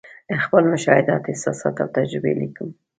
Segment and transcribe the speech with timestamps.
[0.43, 2.69] خپل مشاهدات، احساسات او تجربې لیکم.